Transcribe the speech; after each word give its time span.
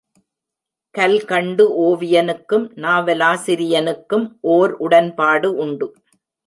கல்கண்டு 0.95 1.65
ஓவியனுக்கும், 1.83 2.65
நாவலாசிரியனுக்கும் 2.77 4.27
ஓர் 4.41 4.77
உடன்பாடு 4.77 5.55
உண்டு. 5.55 5.89